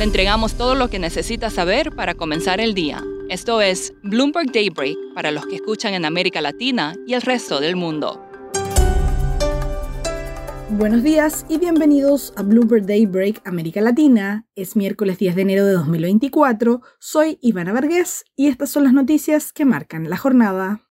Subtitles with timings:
[0.00, 3.04] Le entregamos todo lo que necesita saber para comenzar el día.
[3.28, 7.76] Esto es Bloomberg Daybreak para los que escuchan en América Latina y el resto del
[7.76, 8.18] mundo.
[10.70, 14.46] Buenos días y bienvenidos a Bloomberg Daybreak América Latina.
[14.54, 16.80] Es miércoles 10 de enero de 2024.
[16.98, 20.88] Soy Ivana Vargas y estas son las noticias que marcan la jornada.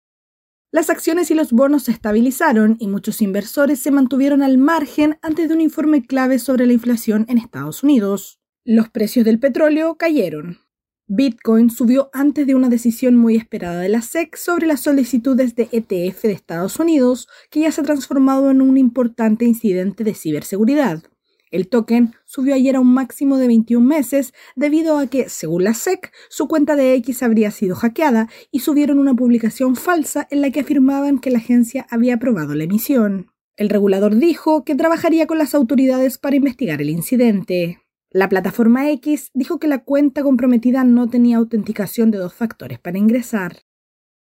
[0.73, 5.49] Las acciones y los bonos se estabilizaron y muchos inversores se mantuvieron al margen antes
[5.49, 8.41] de un informe clave sobre la inflación en Estados Unidos.
[8.69, 10.59] Los precios del petróleo cayeron.
[11.07, 15.69] Bitcoin subió antes de una decisión muy esperada de la SEC sobre las solicitudes de
[15.71, 21.05] ETF de Estados Unidos, que ya se ha transformado en un importante incidente de ciberseguridad.
[21.53, 25.73] El token subió ayer a un máximo de 21 meses debido a que, según la
[25.73, 30.51] SEC, su cuenta de X habría sido hackeada y subieron una publicación falsa en la
[30.51, 33.31] que afirmaban que la agencia había aprobado la emisión.
[33.57, 37.86] El regulador dijo que trabajaría con las autoridades para investigar el incidente.
[38.11, 42.99] La plataforma X dijo que la cuenta comprometida no tenía autenticación de dos factores para
[42.99, 43.59] ingresar.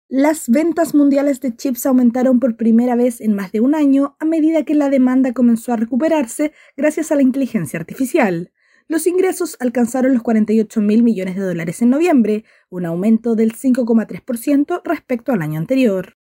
[0.08, 4.24] Las ventas mundiales de chips aumentaron por primera vez en más de un año a
[4.24, 8.52] medida que la demanda comenzó a recuperarse gracias a la inteligencia artificial.
[8.86, 14.82] Los ingresos alcanzaron los 48 mil millones de dólares en noviembre, un aumento del 5,3%
[14.84, 16.16] respecto al año anterior.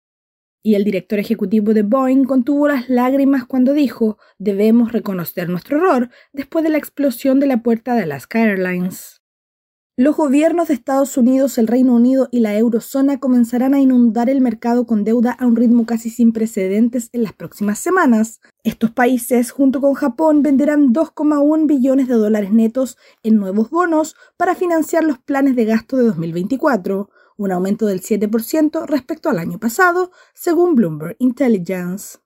[0.62, 6.10] Y el director ejecutivo de Boeing contuvo las lágrimas cuando dijo, debemos reconocer nuestro error
[6.34, 9.20] después de la explosión de la puerta de Alaska Airlines.
[9.96, 14.40] Los gobiernos de Estados Unidos, el Reino Unido y la eurozona comenzarán a inundar el
[14.40, 18.40] mercado con deuda a un ritmo casi sin precedentes en las próximas semanas.
[18.64, 24.56] Estos países, junto con Japón, venderán 2,1 billones de dólares netos en nuevos bonos para
[24.56, 30.12] financiar los planes de gasto de 2024 un aumento del 7% respecto al año pasado,
[30.34, 32.20] según Bloomberg Intelligence.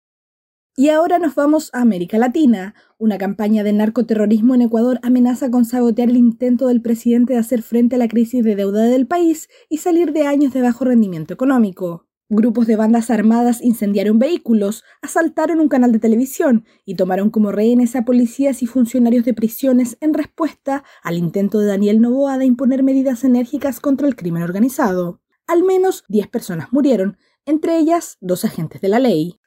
[0.75, 2.73] Y ahora nos vamos a América Latina.
[2.97, 7.61] Una campaña de narcoterrorismo en Ecuador amenaza con sabotear el intento del presidente de hacer
[7.61, 11.31] frente a la crisis de deuda del país y salir de años de bajo rendimiento
[11.31, 12.07] económico.
[12.35, 17.95] Grupos de bandas armadas incendiaron vehículos, asaltaron un canal de televisión y tomaron como rehenes
[17.95, 22.81] a policías y funcionarios de prisiones en respuesta al intento de Daniel Novoa de imponer
[22.81, 25.21] medidas enérgicas contra el crimen organizado.
[25.45, 29.39] Al menos 10 personas murieron, entre ellas dos agentes de la ley.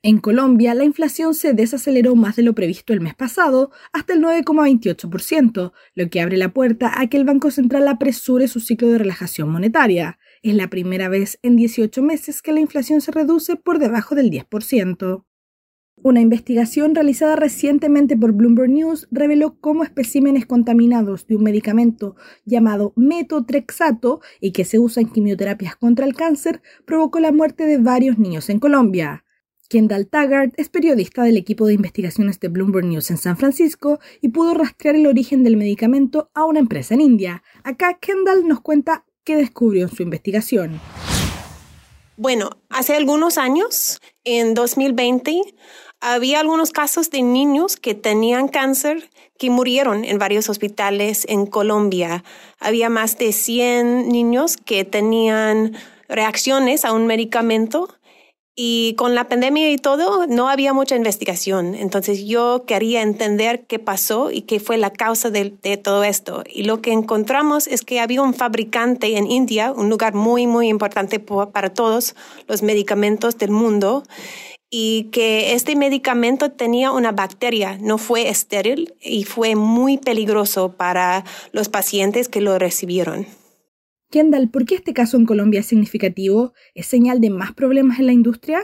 [0.00, 4.22] En Colombia, la inflación se desaceleró más de lo previsto el mes pasado, hasta el
[4.22, 8.98] 9,28%, lo que abre la puerta a que el Banco Central apresure su ciclo de
[8.98, 10.17] relajación monetaria.
[10.42, 14.30] Es la primera vez en 18 meses que la inflación se reduce por debajo del
[14.30, 15.24] 10%.
[16.00, 22.92] Una investigación realizada recientemente por Bloomberg News reveló cómo especímenes contaminados de un medicamento llamado
[22.94, 28.16] metotrexato y que se usa en quimioterapias contra el cáncer provocó la muerte de varios
[28.16, 29.24] niños en Colombia.
[29.68, 34.28] Kendall Taggart es periodista del equipo de investigaciones de Bloomberg News en San Francisco y
[34.28, 37.42] pudo rastrear el origen del medicamento a una empresa en India.
[37.64, 40.80] Acá Kendall nos cuenta qué descubrió en su investigación.
[42.16, 45.42] Bueno, hace algunos años, en 2020,
[46.00, 52.24] había algunos casos de niños que tenían cáncer que murieron en varios hospitales en Colombia.
[52.58, 55.76] Había más de 100 niños que tenían
[56.08, 57.90] reacciones a un medicamento
[58.60, 61.76] y con la pandemia y todo, no había mucha investigación.
[61.76, 66.42] Entonces yo quería entender qué pasó y qué fue la causa de, todo esto.
[66.52, 70.66] Y lo que encontramos es que había un fabricante en India, un lugar muy, muy
[70.66, 72.16] importante para todos
[72.48, 74.02] los medicamentos del mundo,
[74.70, 81.24] y que este medicamento tenía una bacteria, no fue estéril y fue muy peligroso para
[81.52, 83.28] los pacientes que lo recibieron.
[84.10, 86.54] Kendall, ¿por qué este caso en Colombia es significativo?
[86.74, 88.60] ¿Es señal de más problemas en la industria?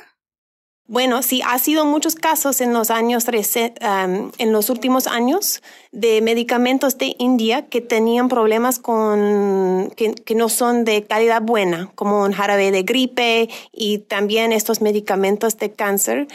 [0.86, 5.62] Bueno, sí, ha sido muchos casos en los años en los últimos años
[5.92, 12.22] de medicamentos de India que tenían problemas con que, no son de calidad buena, como
[12.22, 16.28] un jarabe de gripe y también estos medicamentos de cáncer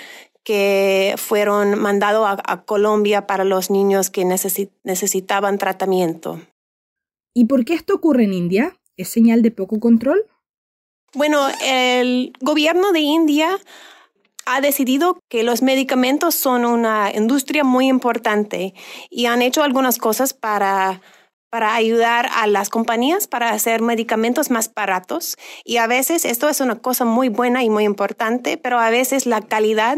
[0.43, 6.41] que fueron mandados a, Colombia para los niños que necesitaban tratamiento.
[7.35, 8.78] ¿Y por qué esto ocurre en India?
[8.99, 10.25] ¿Es señal de poco control?
[11.13, 13.57] Bueno, el gobierno de India
[14.45, 18.73] ha decidido que los medicamentos son una industria muy importante
[19.09, 21.01] y han hecho algunas cosas para
[21.49, 25.37] para ayudar a las compañías para hacer medicamentos más baratos.
[25.63, 29.25] Y a veces esto es una cosa muy buena y muy importante, pero a veces
[29.25, 29.97] la calidad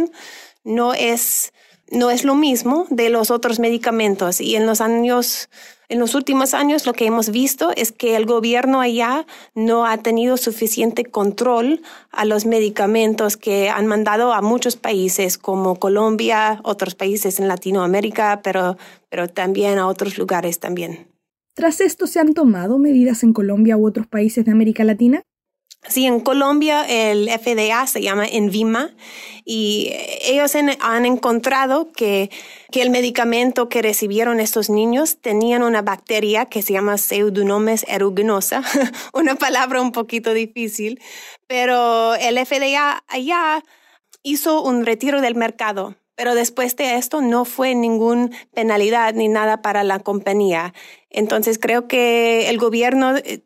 [0.64, 1.54] no es,
[1.92, 4.42] no es lo mismo de los otros medicamentos.
[4.42, 5.50] Y en los años
[5.92, 9.98] en los últimos años lo que hemos visto es que el gobierno allá no ha
[9.98, 16.96] tenido suficiente control a los medicamentos que han mandado a muchos países como Colombia, otros
[16.96, 18.78] países en Latinoamérica, pero,
[19.10, 21.08] pero también a otros lugares también.
[21.56, 25.24] Tras esto, ¿se han tomado medidas en Colombia u otros países de América Latina?
[25.88, 28.92] Sí, en Colombia el FDA se llama Envima
[29.44, 29.92] y
[30.22, 32.30] ellos han encontrado que,
[32.72, 38.62] que, el medicamento que recibieron estos niños tenían una bacteria que se llama Pseudomonas aeruginosa,
[39.14, 41.02] una palabra un poquito difícil,
[41.48, 43.64] pero el FDA allá
[44.22, 45.96] hizo un retiro del mercado.
[46.16, 50.74] Pero después de esto no fue ninguna penalidad ni nada para la compañía.
[51.10, 53.44] Entonces creo que el gobierno eh,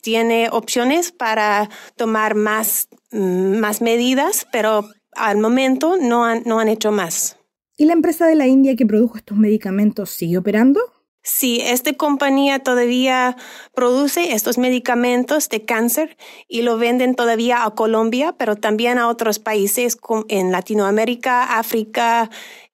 [0.00, 6.68] tiene opciones para tomar más, mm, más medidas, pero al momento no han, no han
[6.68, 7.36] hecho más.
[7.76, 10.80] ¿Y la empresa de la India que produjo estos medicamentos sigue operando?
[11.22, 13.36] Sí, esta compañía todavía
[13.74, 16.16] produce estos medicamentos de cáncer
[16.48, 19.98] y lo venden todavía a Colombia, pero también a otros países
[20.28, 22.30] en Latinoamérica, África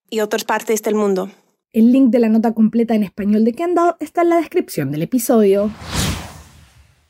[0.09, 1.31] y otras partes del mundo.
[1.73, 5.03] El link de la nota completa en español de Kendall está en la descripción del
[5.03, 5.73] episodio.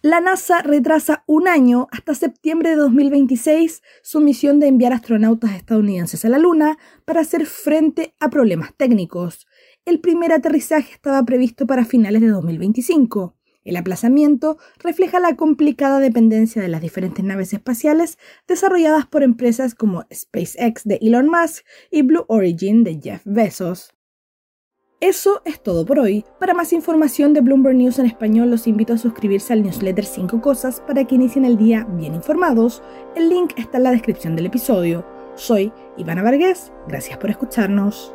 [0.04, 6.26] La NASA retrasa un año hasta septiembre de 2026 su misión de enviar astronautas estadounidenses
[6.26, 9.46] a la Luna para hacer frente a problemas técnicos.
[9.86, 13.34] El primer aterrizaje estaba previsto para finales de 2025.
[13.64, 20.04] El aplazamiento refleja la complicada dependencia de las diferentes naves espaciales desarrolladas por empresas como
[20.12, 23.94] SpaceX de Elon Musk y Blue Origin de Jeff Bezos.
[25.00, 26.24] Eso es todo por hoy.
[26.38, 30.40] Para más información de Bloomberg News en español, los invito a suscribirse al newsletter 5
[30.40, 32.82] cosas para que inicien el día bien informados.
[33.14, 35.04] El link está en la descripción del episodio.
[35.34, 38.14] Soy Ivana Vargas, gracias por escucharnos.